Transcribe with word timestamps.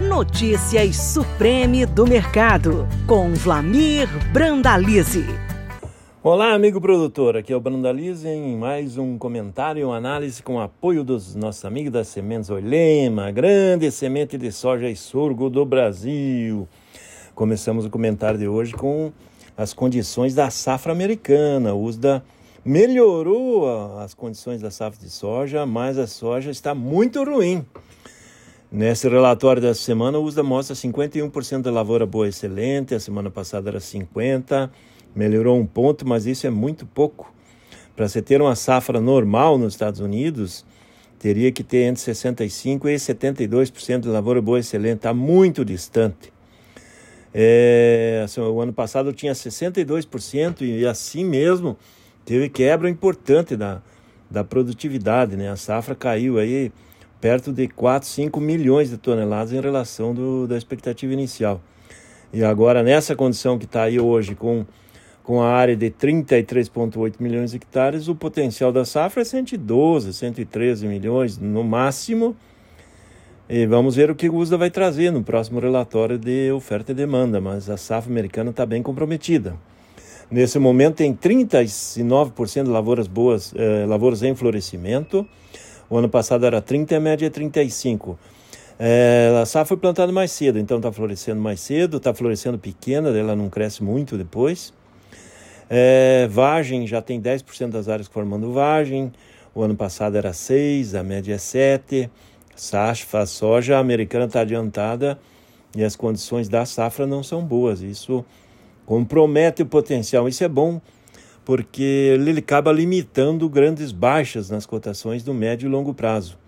Notícias 0.00 0.96
Supreme 0.96 1.84
do 1.84 2.06
Mercado, 2.06 2.88
com 3.06 3.34
Vlamir 3.34 4.08
Brandalize. 4.32 5.26
Olá, 6.22 6.54
amigo 6.54 6.80
produtor. 6.80 7.36
Aqui 7.36 7.52
é 7.52 7.56
o 7.56 7.60
Brandalize 7.60 8.26
em 8.26 8.56
mais 8.56 8.96
um 8.96 9.18
comentário 9.18 9.82
e 9.82 9.84
uma 9.84 9.96
análise 9.96 10.42
com 10.42 10.58
apoio 10.58 11.04
dos 11.04 11.34
nossos 11.34 11.66
amigos 11.66 11.92
das 11.92 12.08
Sementes 12.08 12.48
Oilema, 12.48 13.30
grande 13.30 13.90
semente 13.90 14.38
de 14.38 14.50
soja 14.50 14.88
e 14.88 14.96
sorgo 14.96 15.50
do 15.50 15.66
Brasil. 15.66 16.66
Começamos 17.34 17.84
o 17.84 17.90
comentário 17.90 18.38
de 18.38 18.48
hoje 18.48 18.72
com 18.72 19.12
as 19.54 19.74
condições 19.74 20.34
da 20.34 20.48
safra 20.48 20.92
americana. 20.92 21.74
O 21.74 21.82
USDA 21.82 22.24
melhorou 22.64 23.98
as 23.98 24.14
condições 24.14 24.62
da 24.62 24.70
safra 24.70 24.98
de 24.98 25.10
soja, 25.10 25.66
mas 25.66 25.98
a 25.98 26.06
soja 26.06 26.50
está 26.50 26.74
muito 26.74 27.22
ruim. 27.22 27.66
Nesse 28.72 29.08
relatório 29.08 29.60
dessa 29.60 29.82
semana, 29.82 30.16
o 30.16 30.22
USDA 30.22 30.44
mostra 30.44 30.76
51% 30.76 31.62
da 31.62 31.72
lavoura 31.72 32.06
boa 32.06 32.28
excelente, 32.28 32.94
a 32.94 33.00
semana 33.00 33.28
passada 33.28 33.68
era 33.68 33.80
50%, 33.80 34.70
melhorou 35.12 35.58
um 35.58 35.66
ponto, 35.66 36.06
mas 36.06 36.24
isso 36.24 36.46
é 36.46 36.50
muito 36.50 36.86
pouco. 36.86 37.34
Para 37.96 38.06
você 38.06 38.22
ter 38.22 38.40
uma 38.40 38.54
safra 38.54 39.00
normal 39.00 39.58
nos 39.58 39.74
Estados 39.74 39.98
Unidos, 39.98 40.64
teria 41.18 41.50
que 41.50 41.64
ter 41.64 41.78
entre 41.78 42.00
65% 42.00 42.86
e 42.86 42.94
72% 42.94 44.00
de 44.02 44.08
lavoura 44.08 44.40
boa 44.40 44.60
excelente, 44.60 44.98
está 44.98 45.12
muito 45.12 45.64
distante. 45.64 46.32
É, 47.34 48.22
assim, 48.24 48.40
o 48.40 48.60
ano 48.60 48.72
passado 48.72 49.12
tinha 49.12 49.32
62% 49.32 50.62
e 50.62 50.86
assim 50.86 51.24
mesmo 51.24 51.76
teve 52.24 52.48
quebra 52.48 52.88
importante 52.88 53.56
da, 53.56 53.82
da 54.30 54.44
produtividade, 54.44 55.36
né? 55.36 55.50
A 55.50 55.56
safra 55.56 55.96
caiu 55.96 56.38
aí 56.38 56.70
perto 57.20 57.52
de 57.52 57.68
4, 57.68 58.08
5 58.08 58.40
milhões 58.40 58.90
de 58.90 58.96
toneladas 58.96 59.52
em 59.52 59.60
relação 59.60 60.14
do, 60.14 60.46
da 60.46 60.56
expectativa 60.56 61.12
inicial. 61.12 61.60
E 62.32 62.42
agora, 62.44 62.82
nessa 62.82 63.14
condição 63.16 63.58
que 63.58 63.64
está 63.64 63.82
aí 63.82 63.98
hoje, 63.98 64.34
com, 64.34 64.64
com 65.22 65.42
a 65.42 65.48
área 65.48 65.76
de 65.76 65.90
33,8 65.90 67.14
milhões 67.20 67.50
de 67.50 67.56
hectares, 67.56 68.08
o 68.08 68.14
potencial 68.14 68.72
da 68.72 68.84
safra 68.84 69.22
é 69.22 69.24
112, 69.24 70.14
113 70.14 70.86
milhões 70.86 71.36
no 71.36 71.64
máximo. 71.64 72.36
E 73.48 73.66
vamos 73.66 73.96
ver 73.96 74.12
o 74.12 74.14
que 74.14 74.28
o 74.28 74.36
USDA 74.36 74.56
vai 74.56 74.70
trazer 74.70 75.10
no 75.10 75.24
próximo 75.24 75.58
relatório 75.58 76.16
de 76.16 76.52
oferta 76.52 76.92
e 76.92 76.94
demanda, 76.94 77.40
mas 77.40 77.68
a 77.68 77.76
safra 77.76 78.10
americana 78.10 78.50
está 78.50 78.64
bem 78.64 78.80
comprometida. 78.80 79.56
Nesse 80.30 80.60
momento 80.60 80.98
tem 80.98 81.12
39% 81.12 82.62
de 82.62 82.70
lavouras 82.70 83.08
boas, 83.08 83.52
eh, 83.56 83.84
lavouras 83.88 84.22
em 84.22 84.32
florescimento, 84.36 85.26
o 85.90 85.96
ano 85.98 86.08
passado 86.08 86.46
era 86.46 86.62
30 86.62 86.94
e 86.94 86.96
a 86.96 87.00
média 87.00 87.26
é 87.26 87.30
35. 87.30 88.18
É, 88.78 89.36
a 89.42 89.44
safra 89.44 89.66
foi 89.66 89.76
plantada 89.76 90.10
mais 90.10 90.30
cedo, 90.30 90.58
então 90.58 90.78
está 90.78 90.90
florescendo 90.90 91.40
mais 91.40 91.60
cedo, 91.60 91.98
está 91.98 92.14
florescendo 92.14 92.58
pequena, 92.58 93.10
ela 93.10 93.36
não 93.36 93.50
cresce 93.50 93.82
muito 93.82 94.16
depois. 94.16 94.72
É, 95.68 96.26
vagem 96.30 96.86
já 96.86 97.02
tem 97.02 97.20
10% 97.20 97.68
das 97.68 97.88
áreas 97.88 98.08
formando 98.08 98.52
vagem, 98.52 99.12
o 99.54 99.62
ano 99.62 99.74
passado 99.74 100.16
era 100.16 100.32
6, 100.32 100.94
a 100.94 101.02
média 101.02 101.34
é 101.34 101.38
7. 101.38 102.10
Safra, 102.54 103.26
soja 103.26 103.78
americana 103.78 104.26
está 104.26 104.40
adiantada 104.40 105.18
e 105.74 105.82
as 105.82 105.96
condições 105.96 106.48
da 106.48 106.64
safra 106.64 107.06
não 107.06 107.22
são 107.22 107.42
boas. 107.42 107.80
Isso 107.80 108.24
compromete 108.84 109.62
o 109.62 109.66
potencial. 109.66 110.28
Isso 110.28 110.44
é 110.44 110.48
bom 110.48 110.80
porque 111.50 111.82
ele 112.14 112.38
acaba 112.38 112.70
limitando 112.70 113.48
grandes 113.48 113.90
baixas 113.90 114.48
nas 114.50 114.64
cotações 114.64 115.24
do 115.24 115.34
médio 115.34 115.66
e 115.66 115.68
longo 115.68 115.92
prazo. 115.92 116.38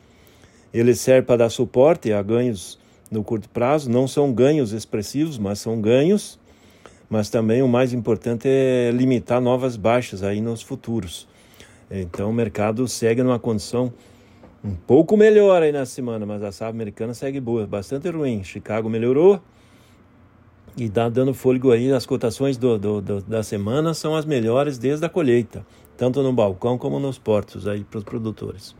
Ele 0.72 0.94
serve 0.94 1.26
para 1.26 1.38
dar 1.38 1.50
suporte 1.50 2.12
a 2.12 2.22
ganhos 2.22 2.78
no 3.10 3.24
curto 3.24 3.48
prazo, 3.48 3.90
não 3.90 4.06
são 4.06 4.32
ganhos 4.32 4.70
expressivos, 4.70 5.38
mas 5.38 5.58
são 5.58 5.80
ganhos, 5.80 6.38
mas 7.10 7.28
também 7.28 7.62
o 7.62 7.66
mais 7.66 7.92
importante 7.92 8.46
é 8.46 8.92
limitar 8.94 9.40
novas 9.40 9.76
baixas 9.76 10.22
aí 10.22 10.40
nos 10.40 10.62
futuros. 10.62 11.26
Então 11.90 12.30
o 12.30 12.32
mercado 12.32 12.86
segue 12.86 13.24
numa 13.24 13.40
condição 13.40 13.92
um 14.62 14.76
pouco 14.76 15.16
melhor 15.16 15.64
aí 15.64 15.72
na 15.72 15.84
semana, 15.84 16.24
mas 16.24 16.44
a 16.44 16.52
safra 16.52 16.68
americana 16.68 17.12
segue 17.12 17.40
boa, 17.40 17.66
bastante 17.66 18.08
ruim. 18.08 18.44
Chicago 18.44 18.88
melhorou, 18.88 19.40
e 20.76 20.88
dá 20.88 21.08
dando 21.08 21.34
fôlego 21.34 21.70
aí. 21.70 21.92
As 21.92 22.06
cotações 22.06 22.56
do, 22.56 22.78
do, 22.78 23.00
do, 23.00 23.20
da 23.22 23.42
semana 23.42 23.94
são 23.94 24.14
as 24.16 24.24
melhores 24.24 24.78
desde 24.78 25.04
a 25.04 25.08
colheita, 25.08 25.64
tanto 25.96 26.22
no 26.22 26.32
balcão 26.32 26.78
como 26.78 26.98
nos 26.98 27.18
portos 27.18 27.66
aí 27.66 27.84
para 27.84 27.98
os 27.98 28.04
produtores. 28.04 28.74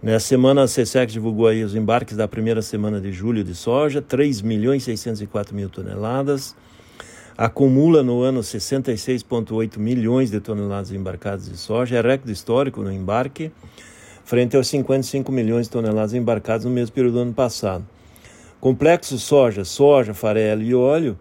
Nessa 0.00 0.28
semana, 0.28 0.62
a 0.62 0.66
CSEC 0.66 1.10
divulgou 1.10 1.48
aí 1.48 1.64
os 1.64 1.74
embarques 1.74 2.16
da 2.16 2.28
primeira 2.28 2.62
semana 2.62 3.00
de 3.00 3.12
julho 3.12 3.42
de 3.42 3.54
soja, 3.54 4.00
3 4.00 4.42
milhões 4.42 4.84
604 4.84 5.54
mil 5.54 5.68
toneladas. 5.68 6.54
Acumula 7.36 8.02
no 8.02 8.22
ano 8.22 8.40
66,8 8.40 9.78
milhões 9.78 10.30
de 10.30 10.40
toneladas 10.40 10.92
embarcadas 10.92 11.48
de 11.48 11.56
soja, 11.56 11.96
é 11.96 12.00
recorde 12.00 12.32
histórico 12.32 12.82
no 12.82 12.92
embarque, 12.92 13.50
frente 14.24 14.56
aos 14.56 14.68
55 14.68 15.30
milhões 15.32 15.66
de 15.66 15.72
toneladas 15.72 16.14
embarcadas 16.14 16.64
no 16.64 16.70
mesmo 16.70 16.94
período 16.94 17.14
do 17.14 17.20
ano 17.20 17.32
passado. 17.32 17.84
Complexo 18.60 19.20
soja, 19.20 19.64
soja, 19.64 20.12
farelo 20.12 20.62
e 20.62 20.74
óleo, 20.74 21.16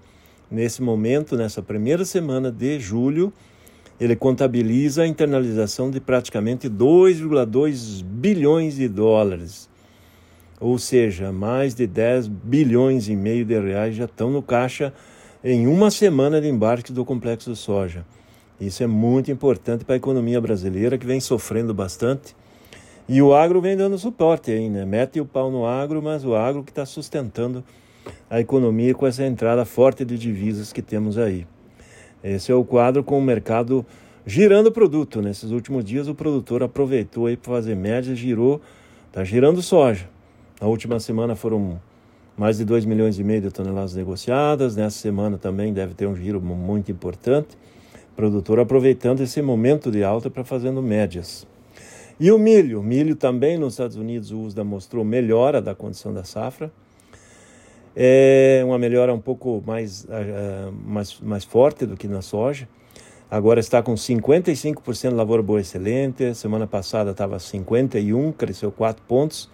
nesse 0.49 0.81
momento, 0.81 1.37
nessa 1.37 1.61
primeira 1.61 2.03
semana 2.03 2.51
de 2.51 2.79
julho, 2.79 3.31
ele 4.01 4.15
contabiliza 4.15 5.03
a 5.03 5.07
internalização 5.07 5.91
de 5.91 5.99
praticamente 5.99 6.67
2,2 6.67 8.03
bilhões 8.03 8.77
de 8.77 8.87
dólares. 8.87 9.69
Ou 10.59 10.79
seja, 10.79 11.31
mais 11.31 11.75
de 11.75 11.85
10 11.85 12.27
bilhões 12.27 13.07
e 13.07 13.15
meio 13.15 13.45
de 13.45 13.59
reais 13.59 13.95
já 13.95 14.05
estão 14.05 14.31
no 14.31 14.41
caixa 14.41 14.91
em 15.43 15.67
uma 15.67 15.91
semana 15.91 16.41
de 16.41 16.47
embarque 16.47 16.91
do 16.91 17.05
complexo 17.05 17.55
soja. 17.55 18.03
Isso 18.59 18.81
é 18.81 18.87
muito 18.87 19.29
importante 19.29 19.85
para 19.85 19.93
a 19.93 19.97
economia 19.97 20.41
brasileira, 20.41 20.97
que 20.97 21.05
vem 21.05 21.19
sofrendo 21.19 21.71
bastante 21.71 22.35
e 23.09 23.21
o 23.21 23.33
agro 23.33 23.61
vem 23.61 23.77
dando 23.77 23.97
suporte 23.97 24.51
aí, 24.51 24.69
né? 24.69 24.85
Mete 24.85 25.19
o 25.21 25.25
pau 25.25 25.49
no 25.49 25.65
agro, 25.65 26.01
mas 26.01 26.25
o 26.25 26.35
agro 26.35 26.63
que 26.63 26.71
está 26.71 26.85
sustentando 26.85 27.63
a 28.29 28.39
economia 28.39 28.93
com 28.93 29.07
essa 29.07 29.25
entrada 29.25 29.63
forte 29.63 30.03
de 30.03 30.17
divisas 30.17 30.73
que 30.73 30.81
temos 30.81 31.17
aí. 31.17 31.47
Esse 32.23 32.51
é 32.51 32.55
o 32.55 32.65
quadro 32.65 33.03
com 33.03 33.17
o 33.17 33.21
mercado 33.21 33.85
girando 34.25 34.67
o 34.67 34.71
produto. 34.71 35.21
Nesses 35.21 35.51
últimos 35.51 35.85
dias 35.85 36.07
o 36.09 36.15
produtor 36.15 36.61
aproveitou 36.63 37.27
aí 37.27 37.37
para 37.37 37.53
fazer 37.53 37.75
médias, 37.75 38.17
girou, 38.17 38.61
está 39.07 39.23
girando 39.23 39.61
soja. 39.61 40.09
Na 40.59 40.67
última 40.67 40.99
semana 40.99 41.35
foram 41.35 41.79
mais 42.37 42.57
de 42.57 42.65
2 42.65 42.83
milhões 42.83 43.17
e 43.17 43.23
meio 43.23 43.41
de 43.41 43.51
toneladas 43.51 43.95
negociadas. 43.95 44.75
Nessa 44.75 44.99
semana 44.99 45.37
também 45.37 45.71
deve 45.71 45.93
ter 45.93 46.07
um 46.07 46.15
giro 46.15 46.41
muito 46.41 46.91
importante. 46.91 47.57
Produtor 48.15 48.59
aproveitando 48.59 49.21
esse 49.21 49.41
momento 49.41 49.89
de 49.89 50.03
alta 50.03 50.29
para 50.29 50.43
fazendo 50.43 50.81
médias. 50.81 51.47
E 52.19 52.31
o 52.31 52.39
milho? 52.39 52.79
O 52.79 52.83
milho 52.83 53.15
também 53.15 53.57
nos 53.57 53.73
Estados 53.73 53.95
Unidos 53.95 54.31
o 54.31 54.39
USDA 54.39 54.63
mostrou 54.63 55.05
melhora 55.05 55.61
da 55.61 55.75
condição 55.75 56.11
da 56.11 56.23
safra. 56.23 56.71
É 57.95 58.61
uma 58.65 58.79
melhora 58.79 59.13
um 59.13 59.19
pouco 59.19 59.63
mais, 59.65 60.03
uh, 60.05 60.71
mais, 60.83 61.19
mais 61.19 61.43
forte 61.43 61.85
do 61.85 61.95
que 61.95 62.07
na 62.07 62.23
soja. 62.23 62.67
Agora 63.29 63.59
está 63.59 63.83
com 63.83 63.93
55% 63.93 65.09
de 65.09 65.15
lavoura 65.15 65.43
boa 65.43 65.61
excelente. 65.61 66.33
Semana 66.33 66.65
passada 66.65 67.11
estava 67.11 67.37
51, 67.37 68.31
cresceu 68.31 68.71
4 68.71 69.03
pontos, 69.07 69.49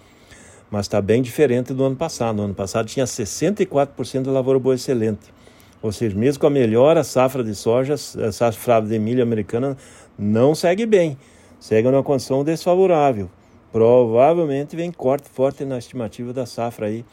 mas 0.72 0.86
está 0.86 1.02
bem 1.02 1.22
diferente 1.22 1.74
do 1.74 1.84
ano 1.84 1.96
passado. 1.98 2.38
No 2.38 2.44
ano 2.44 2.54
passado 2.54 2.86
tinha 2.86 3.06
64% 3.06 4.22
de 4.22 4.30
lavoura 4.30 4.60
boa 4.60 4.76
excelente. 4.76 5.34
Ou 5.82 5.92
seja, 5.92 6.16
mesmo 6.18 6.40
com 6.40 6.48
a 6.48 6.50
melhora, 6.50 7.02
a 7.02 7.04
safra 7.04 7.44
de 7.44 7.54
soja, 7.56 7.96
a 7.96 8.32
safra 8.32 8.80
de 8.80 8.98
milho 9.00 9.22
americana 9.22 9.76
não 10.18 10.56
segue 10.56 10.86
bem 10.86 11.18
segue 11.64 11.90
numa 11.90 12.04
condição 12.04 12.44
desfavorável. 12.44 13.30
Provavelmente 13.72 14.76
vem 14.76 14.92
corte 14.92 15.30
forte 15.30 15.64
na 15.64 15.78
estimativa 15.78 16.34
da 16.34 16.46
safra 16.46 16.88
aí 16.88 17.06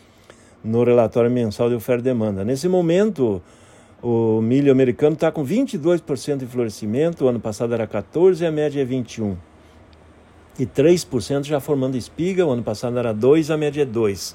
no 0.64 0.82
relatório 0.82 1.30
mensal 1.30 1.68
de 1.68 1.76
oferta 1.76 2.00
e 2.00 2.04
demanda. 2.04 2.44
Nesse 2.44 2.68
momento, 2.68 3.41
o 4.02 4.41
milho 4.42 4.72
americano 4.72 5.14
está 5.14 5.30
com 5.30 5.47
22% 5.47 6.38
de 6.38 6.47
florescimento, 6.47 7.24
o 7.24 7.28
ano 7.28 7.38
passado 7.38 7.72
era 7.74 7.86
14% 7.86 8.41
e 8.41 8.47
a 8.47 8.50
média 8.50 8.82
é 8.82 8.84
21%. 8.84 9.36
E 10.58 10.66
3% 10.66 11.44
já 11.44 11.60
formando 11.60 11.96
espiga, 11.96 12.44
o 12.44 12.50
ano 12.50 12.64
passado 12.64 12.98
era 12.98 13.14
2%, 13.14 13.54
a 13.54 13.56
média 13.56 13.82
é 13.82 13.86
2%. 13.86 14.34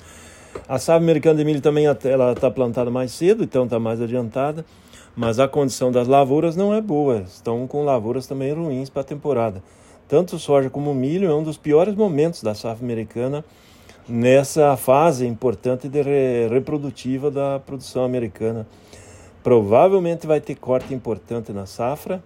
A 0.66 0.80
safra 0.80 1.04
americana 1.04 1.40
de 1.40 1.44
milho 1.44 1.60
também 1.60 1.88
está 1.88 2.50
plantada 2.50 2.90
mais 2.90 3.12
cedo, 3.12 3.44
então 3.44 3.66
está 3.66 3.78
mais 3.82 4.02
adiantada, 4.02 4.66
mas 5.14 5.40
a 5.42 5.48
condição 5.50 5.92
das 5.92 6.08
lavouras 6.08 6.56
não 6.56 6.74
é 6.74 6.80
boa, 6.80 7.26
estão 7.28 7.68
com 7.68 7.84
lavouras 7.84 8.26
também 8.26 8.54
ruins 8.54 8.90
para 8.90 9.02
a 9.02 9.06
temporada. 9.06 9.62
Tanto 10.08 10.38
soja 10.38 10.70
como 10.70 10.94
milho 10.94 11.30
é 11.30 11.34
um 11.34 11.42
dos 11.42 11.58
piores 11.58 11.96
momentos 11.96 12.44
da 12.44 12.54
safra 12.54 12.86
americana 12.86 13.44
nessa 14.08 14.78
fase 14.78 15.26
importante 15.26 15.90
de 15.90 16.02
re 16.02 16.48
reprodutiva 16.48 17.32
da 17.32 17.60
produção 17.60 18.04
americana. 18.04 18.68
Provavelmente 19.44 20.28
vai 20.28 20.40
ter 20.40 20.56
corte 20.56 20.94
importante 20.94 21.52
na 21.52 21.66
safra 21.66 22.24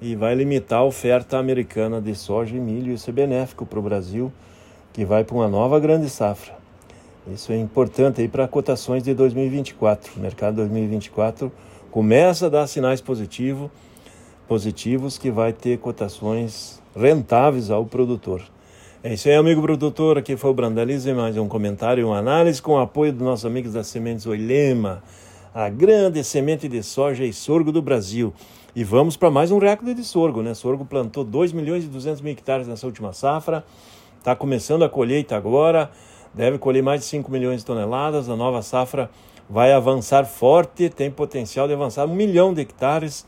e 0.00 0.16
vai 0.16 0.34
limitar 0.34 0.80
a 0.80 0.84
oferta 0.84 1.38
americana 1.38 2.00
de 2.00 2.14
soja 2.14 2.56
e 2.56 2.60
milho. 2.60 2.92
Isso 2.92 3.10
é 3.10 3.12
benéfico 3.12 3.64
para 3.64 3.78
o 3.78 3.82
Brasil, 3.82 4.32
que 4.92 5.04
vai 5.04 5.22
para 5.22 5.36
uma 5.36 5.48
nova 5.48 5.78
grande 5.78 6.08
safra. 6.10 6.54
Isso 7.32 7.52
é 7.52 7.56
importante 7.56 8.20
aí 8.20 8.28
para 8.28 8.46
cotações 8.46 9.02
de 9.02 9.14
2024. 9.14 10.12
O 10.16 10.20
mercado 10.20 10.56
2024 10.56 11.50
começa 11.90 12.46
a 12.46 12.48
dar 12.48 12.66
sinais 12.66 13.00
positivos, 13.00 13.70
positivos 14.48 15.18
que 15.18 15.30
vai 15.30 15.52
ter 15.52 15.78
cotações 15.78 16.82
rentáveis 16.96 17.70
ao 17.70 17.84
produtor. 17.84 18.42
É 19.02 19.14
isso 19.14 19.28
aí, 19.28 19.34
amigo 19.34 19.60
produtor. 19.60 20.18
Aqui 20.18 20.36
foi 20.36 20.50
o 20.50 20.54
Brandalize, 20.54 21.12
mais 21.12 21.36
um 21.36 21.48
comentário 21.48 22.02
e 22.02 22.04
uma 22.04 22.18
análise 22.18 22.60
com 22.60 22.72
o 22.72 22.78
apoio 22.78 23.12
dos 23.12 23.22
nossos 23.22 23.44
amigos 23.44 23.72
da 23.72 23.84
Sementes 23.84 24.26
Oilema, 24.26 25.02
a 25.54 25.68
grande 25.68 26.22
semente 26.24 26.68
de 26.68 26.82
soja 26.82 27.24
e 27.24 27.32
sorgo 27.32 27.70
do 27.70 27.82
Brasil. 27.82 28.32
E 28.74 28.82
vamos 28.82 29.16
para 29.16 29.30
mais 29.30 29.50
um 29.50 29.58
recorde 29.58 29.94
de 29.94 30.04
sorgo, 30.04 30.42
né? 30.42 30.54
Sorgo 30.54 30.84
plantou 30.84 31.22
2 31.22 31.52
milhões 31.52 31.84
e 31.84 31.86
200 31.86 32.20
mil 32.20 32.32
hectares 32.32 32.66
nessa 32.66 32.86
última 32.86 33.12
safra, 33.12 33.64
está 34.18 34.34
começando 34.34 34.84
a 34.84 34.88
colheita 34.88 35.36
agora 35.36 35.90
deve 36.34 36.58
colher 36.58 36.82
mais 36.82 37.00
de 37.00 37.06
5 37.06 37.30
milhões 37.30 37.60
de 37.60 37.66
toneladas. 37.66 38.28
A 38.28 38.36
nova 38.36 38.60
safra 38.60 39.08
vai 39.48 39.72
avançar 39.72 40.24
forte, 40.24 40.90
tem 40.90 41.10
potencial 41.10 41.68
de 41.68 41.74
avançar 41.74 42.06
um 42.06 42.14
milhão 42.14 42.52
de 42.52 42.62
hectares 42.62 43.24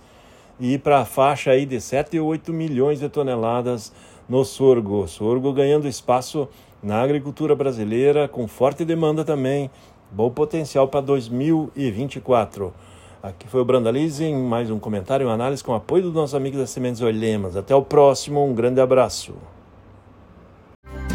e 0.58 0.78
para 0.78 1.00
a 1.00 1.04
faixa 1.04 1.50
aí 1.50 1.66
de 1.66 1.80
7 1.80 2.16
e 2.16 2.20
8 2.20 2.52
milhões 2.52 3.00
de 3.00 3.08
toneladas 3.08 3.92
no 4.28 4.44
sorgo. 4.44 5.06
Sorgo 5.06 5.52
ganhando 5.52 5.86
espaço 5.86 6.48
na 6.82 7.02
agricultura 7.02 7.54
brasileira, 7.54 8.28
com 8.28 8.46
forte 8.46 8.84
demanda 8.84 9.24
também, 9.24 9.70
bom 10.10 10.30
potencial 10.30 10.88
para 10.88 11.00
2024. 11.00 12.72
Aqui 13.22 13.48
foi 13.48 13.60
o 13.60 13.64
Brandalize 13.64 14.32
mais 14.32 14.70
um 14.70 14.78
comentário 14.78 15.26
e 15.26 15.30
análise 15.30 15.64
com 15.64 15.74
apoio 15.74 16.04
dos 16.04 16.14
nossos 16.14 16.34
amigos 16.34 16.60
da 16.60 16.66
Sementes 16.66 17.02
Olhemas. 17.02 17.56
Até 17.56 17.74
o 17.74 17.82
próximo, 17.82 18.44
um 18.44 18.54
grande 18.54 18.80
abraço. 18.80 19.34